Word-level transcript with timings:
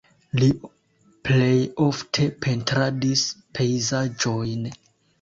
Li 0.43 0.47
plej 1.29 1.59
ofte 1.87 2.27
pentradis 2.49 3.29
pejzaĝojn. 3.61 4.71